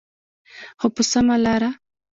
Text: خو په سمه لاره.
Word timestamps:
خو 0.79 0.87
په 0.95 1.01
سمه 1.11 1.35
لاره. 1.45 1.69